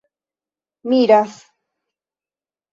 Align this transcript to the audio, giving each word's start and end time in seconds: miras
miras 0.89 1.33